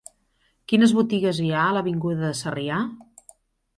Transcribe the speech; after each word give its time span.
Quines 0.71 0.93
botigues 1.01 1.41
hi 1.43 1.51
ha 1.57 1.67
a 1.67 1.75
l'avinguda 1.77 2.23
de 2.25 2.33
Sarrià? 2.43 2.81